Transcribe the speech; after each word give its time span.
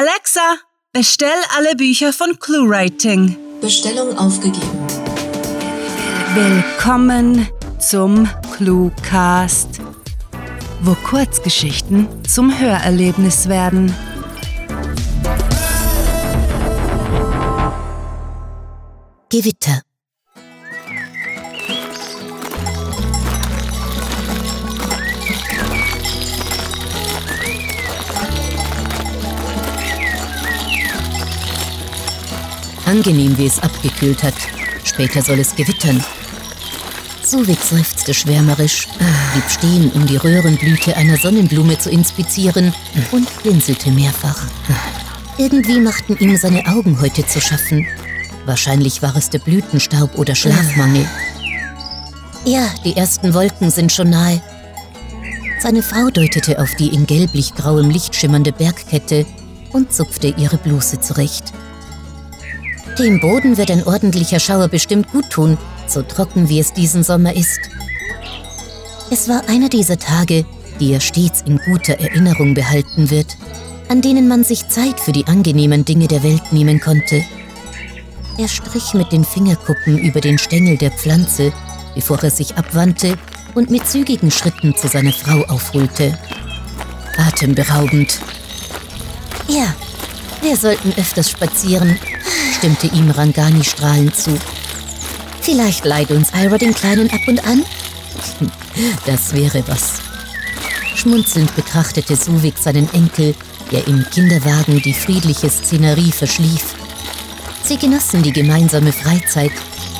Alexa, 0.00 0.56
bestell 0.94 1.28
alle 1.54 1.76
Bücher 1.76 2.14
von 2.14 2.38
ClueWriting. 2.38 3.36
Bestellung 3.60 4.16
aufgegeben. 4.16 4.86
Willkommen 6.32 7.46
zum 7.78 8.26
ClueCast, 8.56 9.82
wo 10.80 10.94
Kurzgeschichten 10.94 12.08
zum 12.24 12.58
Hörerlebnis 12.58 13.46
werden. 13.46 13.94
Gewitter. 19.28 19.82
Angenehm, 32.90 33.38
wie 33.38 33.46
es 33.46 33.60
abgekühlt 33.60 34.24
hat. 34.24 34.34
Später 34.82 35.22
soll 35.22 35.38
es 35.38 35.54
gewittern. 35.54 36.02
Suvik 37.22 37.60
seufzte 37.60 38.12
schwärmerisch, 38.12 38.88
blieb 39.32 39.48
stehen, 39.48 39.92
um 39.92 40.06
die 40.06 40.16
Röhrenblüte 40.16 40.96
einer 40.96 41.16
Sonnenblume 41.16 41.78
zu 41.78 41.88
inspizieren 41.88 42.74
und 43.12 43.28
blinzelte 43.44 43.92
mehrfach. 43.92 44.44
Irgendwie 45.38 45.78
machten 45.78 46.16
ihm 46.18 46.36
seine 46.36 46.66
Augen 46.66 47.00
heute 47.00 47.24
zu 47.24 47.40
schaffen. 47.40 47.86
Wahrscheinlich 48.44 49.02
war 49.02 49.14
es 49.14 49.30
der 49.30 49.38
Blütenstaub 49.38 50.18
oder 50.18 50.34
Schlafmangel. 50.34 51.08
Ja, 52.44 52.74
die 52.84 52.96
ersten 52.96 53.32
Wolken 53.34 53.70
sind 53.70 53.92
schon 53.92 54.10
nahe. 54.10 54.42
Seine 55.60 55.84
Frau 55.84 56.10
deutete 56.10 56.58
auf 56.58 56.74
die 56.74 56.88
in 56.88 57.06
gelblich-grauem 57.06 57.88
Licht 57.88 58.16
schimmernde 58.16 58.50
Bergkette 58.50 59.26
und 59.72 59.92
zupfte 59.92 60.34
ihre 60.36 60.56
Bluse 60.56 61.00
zurecht. 61.00 61.52
Dem 63.00 63.18
Boden 63.18 63.56
wird 63.56 63.70
ein 63.70 63.86
ordentlicher 63.86 64.38
Schauer 64.38 64.68
bestimmt 64.68 65.10
gut 65.10 65.30
tun, 65.30 65.56
so 65.86 66.02
trocken 66.02 66.50
wie 66.50 66.60
es 66.60 66.74
diesen 66.74 67.02
Sommer 67.02 67.34
ist. 67.34 67.58
Es 69.10 69.26
war 69.26 69.48
einer 69.48 69.70
dieser 69.70 69.98
Tage, 69.98 70.44
die 70.80 70.92
er 70.92 71.00
stets 71.00 71.40
in 71.46 71.58
guter 71.64 71.94
Erinnerung 71.94 72.52
behalten 72.52 73.08
wird, 73.08 73.38
an 73.88 74.02
denen 74.02 74.28
man 74.28 74.44
sich 74.44 74.68
Zeit 74.68 75.00
für 75.00 75.12
die 75.12 75.26
angenehmen 75.26 75.86
Dinge 75.86 76.08
der 76.08 76.22
Welt 76.22 76.52
nehmen 76.52 76.78
konnte. 76.78 77.24
Er 78.36 78.48
strich 78.48 78.92
mit 78.92 79.10
den 79.12 79.24
Fingerkuppen 79.24 79.96
über 79.96 80.20
den 80.20 80.36
Stängel 80.36 80.76
der 80.76 80.90
Pflanze, 80.90 81.54
bevor 81.94 82.22
er 82.22 82.30
sich 82.30 82.58
abwandte 82.58 83.16
und 83.54 83.70
mit 83.70 83.88
zügigen 83.88 84.30
Schritten 84.30 84.76
zu 84.76 84.88
seiner 84.88 85.12
Frau 85.12 85.42
aufholte. 85.44 86.18
Atemberaubend. 87.16 88.20
Ja, 89.48 89.74
wir 90.42 90.54
sollten 90.54 90.92
öfters 90.98 91.30
spazieren, 91.30 91.98
stimmte 92.60 92.88
ihm 92.88 93.10
Rangani 93.10 93.64
strahlend 93.64 94.14
zu. 94.14 94.38
Vielleicht 95.40 95.86
leiht 95.86 96.10
uns 96.10 96.30
Ira 96.34 96.58
den 96.58 96.74
Kleinen 96.74 97.10
ab 97.10 97.22
und 97.26 97.42
an? 97.46 97.64
Das 99.06 99.32
wäre 99.32 99.66
was. 99.66 99.94
Schmunzelnd 100.94 101.54
betrachtete 101.56 102.16
Suvik 102.16 102.58
seinen 102.58 102.92
Enkel, 102.92 103.34
der 103.72 103.86
im 103.88 104.04
Kinderwagen 104.10 104.80
die 104.82 104.92
friedliche 104.92 105.48
Szenerie 105.48 106.12
verschlief. 106.12 106.74
Sie 107.64 107.78
genossen 107.78 108.22
die 108.22 108.32
gemeinsame 108.32 108.92
Freizeit, 108.92 109.52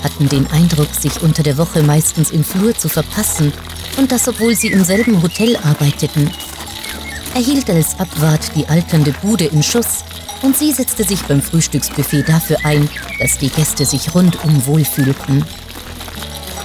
hatten 0.04 0.28
den 0.28 0.46
Eindruck, 0.50 0.94
sich 0.94 1.22
unter 1.22 1.42
der 1.42 1.56
Woche 1.56 1.82
meistens 1.82 2.30
im 2.30 2.44
Flur 2.44 2.76
zu 2.76 2.88
verpassen 2.88 3.52
und 3.96 4.12
das, 4.12 4.28
obwohl 4.28 4.54
sie 4.54 4.68
im 4.68 4.84
selben 4.84 5.22
Hotel 5.22 5.56
arbeiteten. 5.56 6.30
Er 7.34 7.40
hielt 7.40 7.70
als 7.70 7.98
Abwart 7.98 8.54
die 8.54 8.68
alternde 8.68 9.12
Bude 9.22 9.46
in 9.46 9.62
Schuss 9.62 10.04
und 10.42 10.56
sie 10.56 10.72
setzte 10.72 11.04
sich 11.04 11.22
beim 11.24 11.42
Frühstücksbuffet 11.42 12.28
dafür 12.28 12.58
ein, 12.64 12.88
dass 13.18 13.38
die 13.38 13.48
Gäste 13.50 13.84
sich 13.84 14.14
rundum 14.14 14.66
wohlfühlten. 14.66 15.44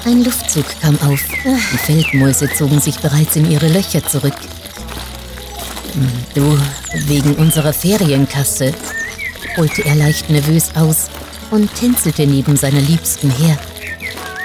Ein 0.05 0.23
Luftzug 0.23 0.65
kam 0.81 0.97
auf. 1.01 1.19
Die 1.43 1.77
Feldmäuse 1.77 2.49
zogen 2.53 2.79
sich 2.79 2.99
bereits 2.99 3.35
in 3.35 3.49
ihre 3.49 3.67
Löcher 3.67 4.05
zurück. 4.05 4.35
Du, 6.33 6.57
wegen 7.07 7.35
unserer 7.35 7.73
Ferienkasse, 7.73 8.73
holte 9.57 9.83
er 9.85 9.95
leicht 9.95 10.29
nervös 10.29 10.69
aus 10.75 11.09
und 11.51 11.73
tänzelte 11.73 12.27
neben 12.27 12.57
seiner 12.57 12.81
Liebsten 12.81 13.31
her. 13.31 13.57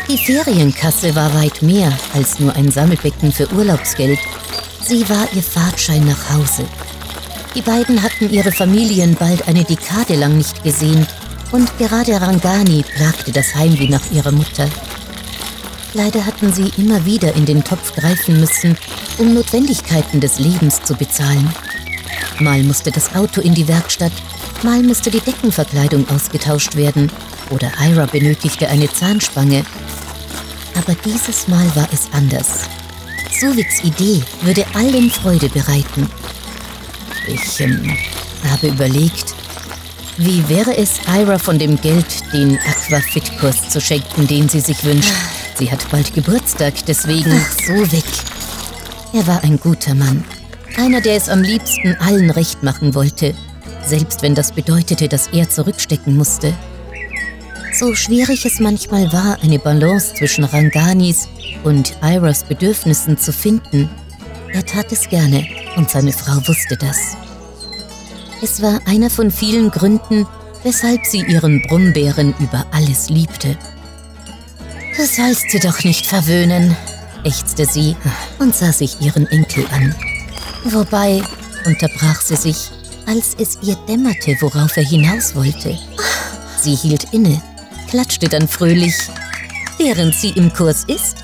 Die 0.09 0.19
Ferienkasse 0.19 1.15
war 1.15 1.33
weit 1.35 1.63
mehr 1.63 1.93
als 2.15 2.39
nur 2.41 2.55
ein 2.57 2.71
Sammelbecken 2.71 3.33
für 3.33 3.53
Urlaubsgeld. 3.53 4.19
Sie 4.83 5.09
war 5.09 5.29
ihr 5.35 5.43
Fahrtschein 5.43 6.05
nach 6.05 6.31
Hause. 6.31 6.65
Die 7.55 7.63
beiden 7.63 8.03
hatten 8.03 8.31
ihre 8.31 8.53
Familien 8.53 9.17
bald 9.17 9.49
eine 9.49 9.65
Dekade 9.65 10.15
lang 10.15 10.37
nicht 10.37 10.63
gesehen 10.63 11.07
und 11.51 11.77
gerade 11.79 12.21
Rangani 12.21 12.85
plagte 12.97 13.33
das 13.33 13.55
Heimweh 13.55 13.89
nach 13.89 14.11
ihrer 14.13 14.31
Mutter. 14.31 14.69
Leider 15.95 16.25
hatten 16.25 16.53
sie 16.53 16.71
immer 16.77 17.05
wieder 17.05 17.35
in 17.35 17.47
den 17.47 17.65
Topf 17.65 17.93
greifen 17.95 18.39
müssen, 18.39 18.77
um 19.19 19.35
Notwendigkeiten 19.35 20.21
des 20.21 20.39
Lebens 20.39 20.81
zu 20.83 20.95
bezahlen. 20.95 21.53
Mal 22.39 22.63
musste 22.63 22.93
das 22.93 23.15
Auto 23.17 23.41
in 23.41 23.55
die 23.55 23.67
Werkstatt, 23.67 24.13
mal 24.63 24.83
musste 24.85 25.11
die 25.11 25.21
Deckenverkleidung 25.21 26.09
ausgetauscht 26.09 26.77
werden 26.77 27.11
oder 27.51 27.73
Ira 27.81 28.07
benötigte 28.07 28.69
eine 28.69 28.91
Zahnspange. 28.93 29.65
Aber 30.77 30.95
dieses 31.05 31.49
Mal 31.49 31.67
war 31.75 31.89
es 31.93 32.09
anders. 32.13 32.69
Suviks 33.33 33.83
Idee 33.83 34.23
würde 34.43 34.65
allen 34.75 35.11
Freude 35.11 35.49
bereiten. 35.49 36.09
Ich 37.33 37.61
ähm, 37.61 37.97
habe 38.51 38.69
überlegt, 38.69 39.35
wie 40.17 40.47
wäre 40.49 40.77
es, 40.77 41.01
Ira 41.07 41.39
von 41.39 41.59
dem 41.59 41.81
Geld 41.81 42.07
den 42.33 42.59
Aquafit-Kurs 42.59 43.69
zu 43.69 43.81
schenken, 43.81 44.27
den 44.27 44.49
sie 44.49 44.61
sich 44.61 44.85
wünscht. 44.85 45.13
Sie 45.55 45.71
hat 45.71 45.89
bald 45.91 46.13
Geburtstag, 46.13 46.75
deswegen 46.87 47.31
so 47.67 47.93
weg. 47.93 48.05
Er 49.13 49.27
war 49.27 49.43
ein 49.45 49.59
guter 49.59 49.95
Mann. 49.95 50.25
Einer, 50.77 51.01
der 51.01 51.17
es 51.17 51.29
am 51.29 51.43
liebsten 51.43 51.97
allen 52.01 52.31
recht 52.31 52.63
machen 52.63 52.95
wollte, 52.95 53.35
selbst 53.85 54.23
wenn 54.23 54.35
das 54.35 54.53
bedeutete, 54.53 55.09
dass 55.09 55.29
er 55.29 55.49
zurückstecken 55.49 56.17
musste. 56.17 56.53
So 57.73 57.95
schwierig 57.95 58.45
es 58.45 58.59
manchmal 58.59 59.13
war, 59.13 59.39
eine 59.43 59.59
Balance 59.59 60.15
zwischen 60.15 60.45
Ranganis 60.45 61.29
und 61.63 61.97
Iras 62.03 62.45
Bedürfnissen 62.45 63.17
zu 63.17 63.33
finden, 63.33 63.89
er 64.53 64.65
tat 64.65 64.93
es 64.93 65.09
gerne 65.09 65.47
und 65.77 65.91
seine 65.91 66.13
Frau 66.13 66.37
wusste 66.47 66.77
das. 66.77 67.17
Es 68.43 68.63
war 68.63 68.81
einer 68.87 69.11
von 69.11 69.31
vielen 69.31 69.71
Gründen, 69.71 70.27
weshalb 70.63 71.05
sie 71.05 71.23
ihren 71.23 71.63
Brummbären 71.63 72.35
über 72.39 72.67
alles 72.73 73.11
liebte. 73.11 73.57
Du 74.97 75.05
sollst 75.05 75.51
sie 75.51 75.61
doch 75.61 75.85
nicht 75.85 76.07
verwöhnen, 76.07 76.77
ächzte 77.25 77.67
sie 77.67 77.97
und 78.39 78.55
sah 78.55 78.73
sich 78.73 79.01
ihren 79.01 79.27
Enkel 79.29 79.65
an. 79.73 79.95
Wobei, 80.65 81.23
unterbrach 81.65 82.21
sie 82.21 82.37
sich, 82.37 82.71
als 83.07 83.35
es 83.39 83.59
ihr 83.63 83.77
dämmerte, 83.89 84.37
worauf 84.41 84.77
er 84.77 84.85
hinaus 84.85 85.35
wollte. 85.35 85.79
Sie 86.61 86.75
hielt 86.75 87.13
inne, 87.13 87.41
klatschte 87.89 88.29
dann 88.29 88.49
fröhlich. 88.49 88.95
Während 89.79 90.15
sie 90.15 90.31
im 90.31 90.53
Kurs 90.53 90.85
ist, 90.85 91.17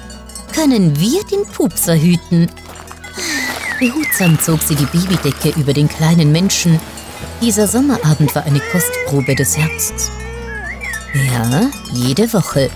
können 0.54 0.98
wir 0.98 1.22
den 1.24 1.44
Pupser 1.46 1.94
hüten 1.98 2.48
Behutsam 3.78 4.38
zog 4.40 4.62
sie 4.62 4.74
die 4.74 4.86
Babydecke 4.86 5.58
über 5.58 5.72
den 5.72 5.88
kleinen 5.88 6.32
Menschen. 6.32 6.80
Dieser 7.42 7.68
Sommerabend 7.68 8.34
war 8.34 8.44
eine 8.44 8.60
Kostprobe 8.72 9.34
des 9.34 9.56
Herbsts. 9.56 10.10
Ja, 11.14 11.68
jede 11.92 12.32
Woche, 12.32 12.70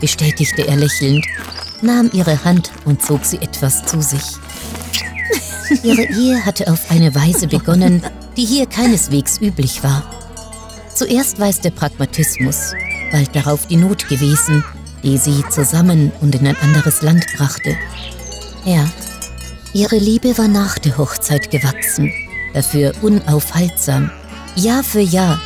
bestätigte 0.00 0.66
er 0.66 0.76
lächelnd, 0.76 1.24
nahm 1.82 2.10
ihre 2.12 2.44
Hand 2.44 2.70
und 2.84 3.02
zog 3.02 3.24
sie 3.24 3.38
etwas 3.38 3.84
zu 3.84 4.00
sich. 4.00 4.22
Ihre 5.82 6.02
Ehe 6.02 6.44
hatte 6.44 6.70
auf 6.70 6.90
eine 6.90 7.14
Weise 7.14 7.46
begonnen, 7.46 8.02
die 8.36 8.44
hier 8.44 8.66
keineswegs 8.66 9.40
üblich 9.40 9.82
war. 9.82 10.02
Zuerst 10.94 11.40
war 11.40 11.48
es 11.48 11.60
der 11.60 11.70
Pragmatismus, 11.70 12.72
bald 13.10 13.34
darauf 13.34 13.66
die 13.66 13.76
Not 13.76 14.08
gewesen, 14.08 14.62
die 15.02 15.18
sie 15.18 15.42
zusammen 15.50 16.12
und 16.20 16.34
in 16.34 16.46
ein 16.46 16.56
anderes 16.62 17.02
Land 17.02 17.26
brachte. 17.36 17.76
Ja, 18.64 18.86
Ihre 19.74 19.96
Liebe 19.98 20.38
war 20.38 20.46
nach 20.46 20.78
der 20.78 20.96
Hochzeit 20.98 21.50
gewachsen, 21.50 22.12
dafür 22.52 22.92
unaufhaltsam, 23.02 24.08
Jahr 24.54 24.84
für 24.84 25.00
Jahr, 25.00 25.40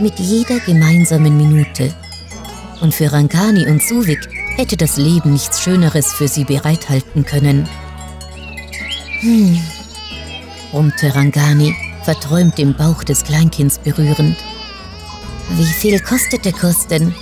mit 0.00 0.18
jeder 0.18 0.58
gemeinsamen 0.60 1.36
Minute. 1.36 1.94
Und 2.80 2.94
für 2.94 3.12
Rangani 3.12 3.66
und 3.66 3.82
Suvik 3.82 4.26
hätte 4.56 4.78
das 4.78 4.96
Leben 4.96 5.34
nichts 5.34 5.60
Schöneres 5.60 6.14
für 6.14 6.28
sie 6.28 6.44
bereithalten 6.44 7.26
können. 7.26 7.68
Hm, 9.20 9.60
brummte 10.70 11.14
Rangani, 11.14 11.76
verträumt 12.04 12.56
den 12.56 12.74
Bauch 12.74 13.04
des 13.04 13.22
Kleinkinds 13.22 13.78
berührend. 13.78 14.38
Wie 15.58 15.64
viel 15.64 16.00
kostet 16.00 16.46
der 16.46 16.52
Kurs 16.52 16.86
denn? 16.86 17.14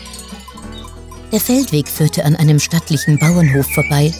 Der 1.33 1.41
Feldweg 1.41 1.89
führte 1.89 2.25
an 2.25 2.37
einem 2.37 2.61
stattlichen 2.61 3.19
Bauernhof 3.19 3.67
vorbei, 3.75 4.15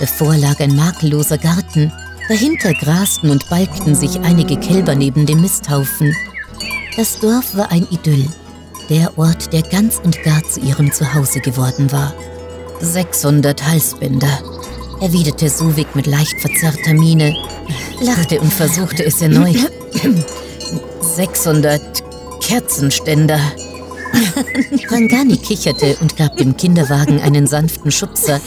Davor 0.00 0.34
lag 0.36 0.58
ein 0.60 0.74
makelloser 0.74 1.36
Garten. 1.36 1.92
Dahinter 2.28 2.72
grasten 2.72 3.30
und 3.30 3.48
balgten 3.50 3.94
sich 3.94 4.18
einige 4.20 4.56
Kälber 4.56 4.94
neben 4.94 5.26
dem 5.26 5.42
Misthaufen. 5.42 6.14
Das 6.96 7.20
Dorf 7.20 7.54
war 7.54 7.70
ein 7.70 7.86
Idyll, 7.90 8.26
der 8.88 9.16
Ort, 9.18 9.52
der 9.52 9.62
ganz 9.62 10.00
und 10.02 10.22
gar 10.22 10.42
zu 10.44 10.60
ihrem 10.60 10.90
Zuhause 10.90 11.40
geworden 11.40 11.92
war. 11.92 12.14
600 12.80 13.62
Halsbänder, 13.66 14.38
erwiderte 15.00 15.50
Suvik 15.50 15.94
mit 15.94 16.06
leicht 16.06 16.40
verzerrter 16.40 16.94
Miene, 16.94 17.36
lachte 18.00 18.40
und 18.40 18.52
versuchte 18.52 19.04
es 19.04 19.20
erneut. 19.20 19.70
600 21.16 21.80
Kerzenständer. 22.40 23.40
Rangani 24.88 25.36
kicherte 25.36 25.96
und 26.00 26.16
gab 26.16 26.36
dem 26.36 26.56
Kinderwagen 26.56 27.20
einen 27.20 27.46
sanften 27.46 27.90
Schubser, 27.90 28.40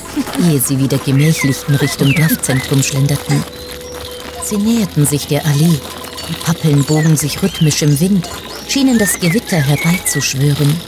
ehe 0.49 0.59
sie 0.59 0.79
wieder 0.79 0.97
gemächlich 0.97 1.57
in 1.67 1.75
Richtung 1.75 2.13
Dorfzentrum 2.13 2.83
schlenderten. 2.83 3.43
Sie 4.43 4.57
näherten 4.57 5.05
sich 5.05 5.27
der 5.27 5.45
Allee. 5.45 5.79
Die 6.29 6.33
Pappeln 6.45 6.83
bogen 6.83 7.15
sich 7.15 7.41
rhythmisch 7.41 7.81
im 7.81 7.99
Wind, 7.99 8.29
schienen 8.67 8.97
das 8.97 9.19
Gewitter 9.19 9.57
herbeizuschwören. 9.57 10.79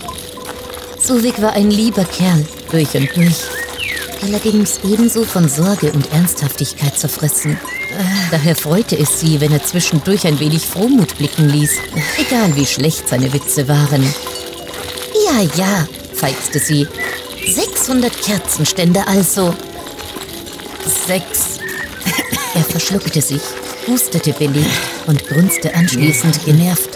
Suvik 1.00 1.42
war 1.42 1.54
ein 1.54 1.71
lieber 1.71 2.04
Kerl, 2.06 2.45
durch 2.71 2.95
und 2.95 3.16
durch. 3.16 3.44
Allerdings 4.24 4.80
ebenso 4.83 5.24
von 5.24 5.48
Sorge 5.48 5.92
und 5.92 6.12
Ernsthaftigkeit 6.12 6.98
zerfressen. 6.98 7.57
Daher 8.31 8.56
freute 8.56 8.98
es 8.98 9.19
sie, 9.19 9.39
wenn 9.39 9.51
er 9.51 9.63
zwischendurch 9.63 10.25
ein 10.25 10.39
wenig 10.39 10.66
Frohmut 10.66 11.18
blicken 11.18 11.48
ließ, 11.50 11.71
egal 12.18 12.56
wie 12.56 12.66
schlecht 12.66 13.07
seine 13.07 13.31
Witze 13.31 13.68
waren. 13.68 14.04
Ja, 15.25 15.42
ja, 15.56 15.88
feixte 16.13 16.60
sie. 16.60 16.88
600 17.48 18.22
Kerzenstände 18.22 19.06
also. 19.07 19.54
Sechs. 21.07 21.60
Er 22.54 22.63
verschluckte 22.63 23.22
sich, 23.22 23.42
hustete 23.88 24.33
belegt 24.33 24.69
und 25.07 25.27
grunzte 25.27 25.74
anschließend 25.74 26.45
genervt. 26.45 26.89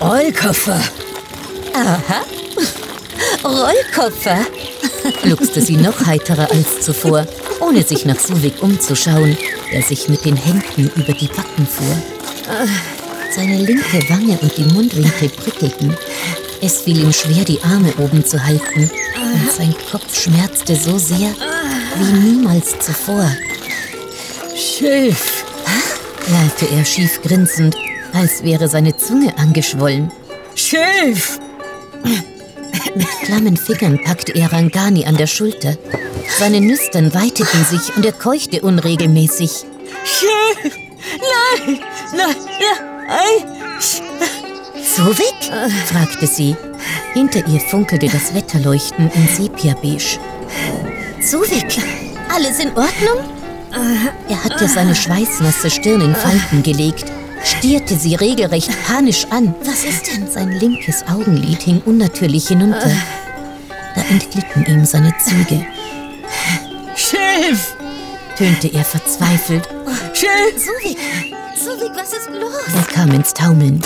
Rollkoffer. 0.00 0.80
Aha. 1.74 2.24
Rollkoffer, 3.44 4.40
gluckste 5.22 5.60
sie 5.62 5.76
noch 5.76 6.06
heiterer 6.06 6.50
als 6.50 6.80
zuvor, 6.80 7.26
ohne 7.60 7.82
sich 7.82 8.04
nach 8.04 8.18
Suvik 8.18 8.62
umzuschauen, 8.62 9.36
der 9.72 9.82
sich 9.82 10.08
mit 10.08 10.24
den 10.24 10.36
Händen 10.36 10.90
über 10.96 11.12
die 11.12 11.28
Backen 11.28 11.66
fuhr. 11.66 11.96
Seine 13.34 13.58
linke 13.58 14.08
Wange 14.08 14.38
und 14.42 14.56
die 14.56 14.64
Mundwinkel 14.64 15.28
prickelten. 15.28 15.96
Es 16.62 16.82
fiel 16.82 17.00
ihm 17.00 17.12
schwer, 17.12 17.44
die 17.44 17.62
Arme 17.62 17.92
oben 17.98 18.24
zu 18.24 18.42
halten, 18.44 18.90
und 19.16 19.52
sein 19.52 19.74
Kopf 19.90 20.22
schmerzte 20.22 20.76
so 20.76 20.98
sehr 20.98 21.34
wie 21.96 22.12
niemals 22.12 22.78
zuvor. 22.78 23.30
Schilf. 24.54 25.44
lallte 26.30 26.74
er 26.76 26.84
schief 26.84 27.20
grinsend, 27.22 27.76
als 28.12 28.42
wäre 28.42 28.68
seine 28.68 28.96
Zunge 28.96 29.36
angeschwollen. 29.38 30.12
Schilf. 30.54 31.40
Mit 32.94 33.08
klammen 33.24 33.56
Fingern 33.56 33.98
packte 34.04 34.32
er 34.32 34.52
Rangani 34.52 35.06
an 35.06 35.16
der 35.16 35.26
Schulter. 35.26 35.76
Seine 36.38 36.60
Nüstern 36.60 37.14
weiteten 37.14 37.64
sich 37.64 37.96
und 37.96 38.04
er 38.04 38.12
keuchte 38.12 38.60
unregelmäßig. 38.60 39.50
Schilf. 40.04 40.74
Nein. 41.66 41.80
Nein. 42.14 42.40
Ei. 44.90 44.96
Suvik? 44.96 45.52
fragte 45.86 46.26
sie. 46.26 46.56
Hinter 47.12 47.46
ihr 47.46 47.60
funkelte 47.60 48.08
das 48.08 48.34
Wetterleuchten 48.34 49.10
in 49.10 49.28
Sepia-Beige. 49.28 50.18
Suvik, 51.20 51.82
alles 52.34 52.58
in 52.58 52.68
Ordnung? 52.70 53.24
Er 54.28 54.44
hatte 54.44 54.68
seine 54.68 54.94
schweißnasse 54.94 55.70
Stirn 55.70 56.00
in 56.00 56.14
Falten 56.14 56.62
gelegt, 56.62 57.04
stierte 57.44 57.94
sie 57.96 58.16
regelrecht 58.16 58.70
panisch 58.86 59.26
an. 59.30 59.54
Was 59.64 59.84
ist 59.84 60.08
denn? 60.12 60.28
Sein 60.28 60.50
linkes 60.52 61.04
Augenlid 61.06 61.62
hing 61.62 61.80
unnatürlich 61.84 62.48
hinunter. 62.48 62.90
Da 63.94 64.02
entglitten 64.10 64.66
ihm 64.66 64.84
seine 64.84 65.12
Züge, 65.18 65.66
Schilf. 66.96 67.76
tönte 68.36 68.68
er 68.68 68.84
verzweifelt. 68.84 69.68
Schilf. 70.12 70.64
Suvik, 70.64 70.98
Suvik, 71.56 71.92
was 71.94 72.12
ist 72.12 72.28
los? 72.30 72.74
Er 72.74 72.92
kam 72.92 73.10
ins 73.12 73.32
Taumeln. 73.32 73.80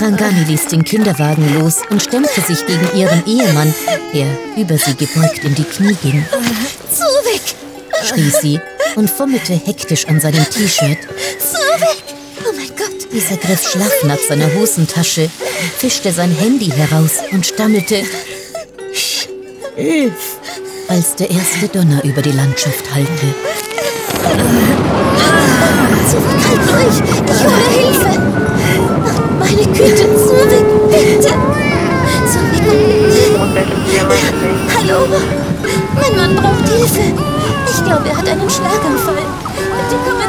Rangani 0.00 0.44
ließ 0.44 0.68
den 0.68 0.82
Kinderwagen 0.82 1.60
los 1.60 1.80
und 1.90 2.02
stemmte 2.02 2.40
sich 2.40 2.64
gegen 2.64 2.88
ihren 2.96 3.22
Ehemann, 3.26 3.74
der 4.14 4.26
über 4.56 4.78
sie 4.78 4.94
gebeugt 4.94 5.44
in 5.44 5.54
die 5.54 5.64
Knie 5.64 5.94
ging. 6.02 6.24
Suvik! 6.90 7.54
schrie 8.02 8.30
sie 8.30 8.60
und 8.96 9.10
fummelte 9.10 9.52
hektisch 9.52 10.06
an 10.06 10.18
seinem 10.18 10.48
T-Shirt. 10.48 10.98
Suvik! 11.38 12.02
Oh 12.48 12.52
mein 12.56 12.68
Gott! 12.68 13.12
Dieser 13.12 13.36
griff 13.36 13.68
schlaff 13.68 13.92
nach 14.04 14.18
seiner 14.26 14.54
Hosentasche, 14.54 15.28
fischte 15.76 16.12
sein 16.12 16.34
Handy 16.34 16.70
heraus 16.70 17.16
und 17.32 17.44
stammelte, 17.44 18.02
Schilf. 18.94 20.38
als 20.88 21.14
der 21.16 21.30
erste 21.30 21.68
Donner 21.68 22.02
über 22.04 22.22
die 22.22 22.32
Landschaft 22.32 22.84
hallte. 22.94 23.34
Suvik, 26.10 26.48
halt 26.48 26.70
durch! 26.70 27.36
Ich 27.36 27.44
hole 27.44 27.84
Hilfe! 27.84 29.19
Meine 29.50 29.66
Güte, 29.66 30.06
Suvik, 30.16 30.64
bitte! 30.92 31.34
Suvik! 32.24 32.62
Hallo? 34.76 35.08
Mein 35.96 36.16
Mann 36.16 36.36
braucht 36.36 36.68
Hilfe! 36.68 37.12
Ich 37.66 37.84
glaube, 37.84 38.08
er 38.08 38.16
hat 38.16 38.28
einen 38.28 38.48
Schlaganfall. 38.48 39.26
Bitte 39.56 39.96
kommen 40.08 40.19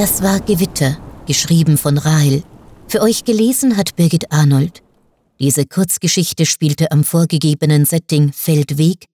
Das 0.00 0.22
war 0.22 0.40
Gewitter, 0.40 0.96
geschrieben 1.26 1.76
von 1.76 1.98
Rahel. 1.98 2.42
Für 2.88 3.02
euch 3.02 3.24
gelesen 3.24 3.76
hat 3.76 3.96
Birgit 3.96 4.32
Arnold. 4.32 4.82
Diese 5.38 5.66
Kurzgeschichte 5.66 6.46
spielte 6.46 6.90
am 6.90 7.04
vorgegebenen 7.04 7.84
Setting 7.84 8.32
Feldweg 8.32 9.08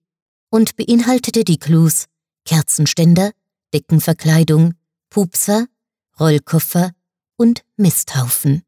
und 0.49 0.77
beinhaltete 0.77 1.43
die 1.43 1.57
Clues 1.57 2.05
Kerzenständer, 2.45 3.31
Deckenverkleidung, 3.73 4.75
Pupser, 5.09 5.65
Rollkoffer 6.21 6.91
und 7.35 7.63
Misthaufen. 7.75 8.63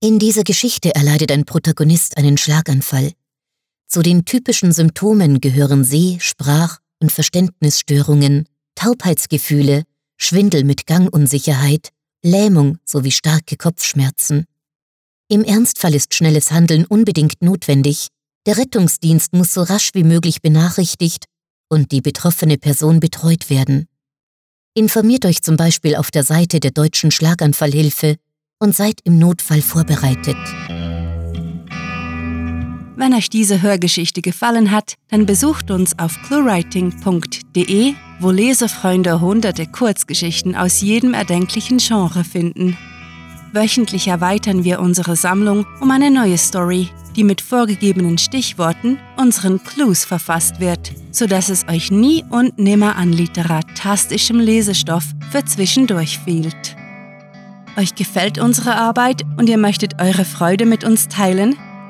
In 0.00 0.18
dieser 0.18 0.42
Geschichte 0.42 0.92
erleidet 0.92 1.30
ein 1.30 1.44
Protagonist 1.44 2.16
einen 2.16 2.36
Schlaganfall. 2.36 3.12
Zu 3.86 4.02
den 4.02 4.24
typischen 4.24 4.72
Symptomen 4.72 5.40
gehören 5.40 5.84
Seh-, 5.84 6.18
Sprach- 6.18 6.80
und 7.00 7.12
Verständnisstörungen, 7.12 8.48
Taubheitsgefühle, 8.74 9.84
Schwindel 10.22 10.62
mit 10.62 10.86
Gangunsicherheit, 10.86 11.88
Lähmung 12.22 12.78
sowie 12.84 13.10
starke 13.10 13.56
Kopfschmerzen. 13.56 14.46
Im 15.28 15.42
Ernstfall 15.42 15.96
ist 15.96 16.14
schnelles 16.14 16.52
Handeln 16.52 16.84
unbedingt 16.84 17.42
notwendig. 17.42 18.06
Der 18.46 18.56
Rettungsdienst 18.56 19.32
muss 19.32 19.52
so 19.52 19.62
rasch 19.62 19.90
wie 19.94 20.04
möglich 20.04 20.40
benachrichtigt 20.40 21.24
und 21.68 21.90
die 21.90 22.00
betroffene 22.00 22.56
Person 22.56 23.00
betreut 23.00 23.50
werden. 23.50 23.88
Informiert 24.74 25.26
euch 25.26 25.42
zum 25.42 25.56
Beispiel 25.56 25.96
auf 25.96 26.12
der 26.12 26.22
Seite 26.22 26.60
der 26.60 26.70
Deutschen 26.70 27.10
Schlaganfallhilfe 27.10 28.14
und 28.60 28.76
seid 28.76 29.00
im 29.02 29.18
Notfall 29.18 29.60
vorbereitet. 29.60 30.36
Wenn 32.94 33.14
euch 33.14 33.30
diese 33.30 33.62
Hörgeschichte 33.62 34.20
gefallen 34.20 34.70
hat, 34.70 34.94
dann 35.08 35.24
besucht 35.24 35.70
uns 35.70 35.98
auf 35.98 36.14
cluewriting.de, 36.26 37.94
wo 38.20 38.30
Lesefreunde 38.30 39.20
hunderte 39.20 39.66
Kurzgeschichten 39.66 40.54
aus 40.54 40.82
jedem 40.82 41.14
erdenklichen 41.14 41.78
Genre 41.78 42.22
finden. 42.22 42.76
Wöchentlich 43.52 44.08
erweitern 44.08 44.64
wir 44.64 44.80
unsere 44.80 45.16
Sammlung 45.16 45.66
um 45.80 45.90
eine 45.90 46.10
neue 46.10 46.36
Story, 46.36 46.88
die 47.16 47.24
mit 47.24 47.40
vorgegebenen 47.40 48.18
Stichworten, 48.18 48.98
unseren 49.16 49.62
Clues 49.62 50.04
verfasst 50.04 50.60
wird, 50.60 50.92
sodass 51.10 51.48
es 51.48 51.66
euch 51.68 51.90
nie 51.90 52.24
und 52.30 52.58
nimmer 52.58 52.96
an 52.96 53.12
literatastischem 53.12 54.38
Lesestoff 54.38 55.04
für 55.30 55.44
zwischendurch 55.44 56.18
fehlt. 56.18 56.76
Euch 57.76 57.94
gefällt 57.94 58.38
unsere 58.38 58.76
Arbeit 58.76 59.22
und 59.38 59.48
ihr 59.48 59.58
möchtet 59.58 60.00
eure 60.00 60.26
Freude 60.26 60.66
mit 60.66 60.84
uns 60.84 61.08
teilen? 61.08 61.56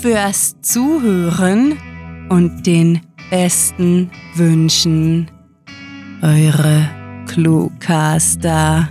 fürs 0.00 0.54
Zuhören 0.62 1.76
und 2.28 2.66
den 2.66 3.00
besten 3.30 4.10
Wünschen. 4.34 5.30
Eure 6.22 6.88
Cluecaster. 7.26 8.88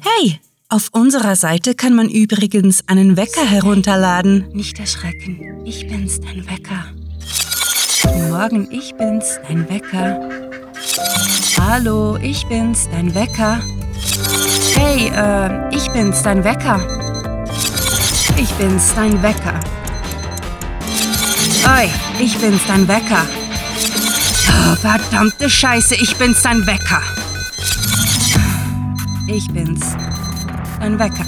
Hey, 0.00 0.40
auf 0.68 0.88
unserer 0.92 1.36
Seite 1.36 1.74
kann 1.74 1.94
man 1.94 2.08
übrigens 2.08 2.88
einen 2.88 3.16
Wecker 3.16 3.44
herunterladen. 3.44 4.46
Nicht 4.52 4.80
erschrecken, 4.80 5.64
ich 5.64 5.86
bin's, 5.86 6.20
dein 6.20 6.48
Wecker. 6.48 6.86
Guten 8.02 8.30
Morgen, 8.30 8.68
ich 8.70 8.94
bin's, 8.96 9.38
dein 9.46 9.68
Wecker. 9.68 10.28
Hallo, 11.60 12.16
ich 12.16 12.46
bin's, 12.46 12.88
dein 12.90 13.14
Wecker. 13.14 13.60
Hey, 14.84 15.12
äh, 15.14 15.70
ich 15.70 15.88
bin's, 15.92 16.24
dein 16.24 16.42
Wecker. 16.42 16.80
Ich 18.36 18.50
bin's, 18.54 18.92
dein 18.96 19.22
Wecker. 19.22 19.60
Oi, 21.64 21.88
ich 22.18 22.36
bin's, 22.38 22.60
dein 22.66 22.88
Wecker. 22.88 23.24
Oh, 24.48 24.74
verdammte 24.74 25.48
Scheiße, 25.48 25.94
ich 25.94 26.16
bin's, 26.16 26.42
dein 26.42 26.66
Wecker. 26.66 27.00
Ich 29.28 29.46
bin's, 29.52 29.94
dein 30.80 30.98
Wecker. 30.98 31.26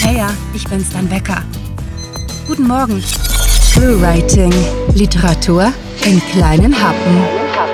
Hey 0.00 0.16
ja, 0.16 0.30
ich 0.54 0.66
bin's, 0.66 0.88
dein 0.94 1.10
Wecker. 1.10 1.42
Guten 2.46 2.66
Morgen. 2.66 3.04
Cluewriting. 3.74 4.52
Literatur 4.94 5.74
in 6.06 6.22
kleinen 6.32 6.74
Happen. 6.74 7.73